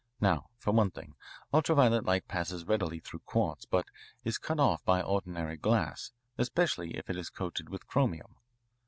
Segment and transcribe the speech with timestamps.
[0.19, 1.13] Now, for one thing,
[1.53, 3.85] ultra violet light passes readily through quartz, but
[4.23, 8.35] is cut off by ordinary glass, especially if it is coated with chromium.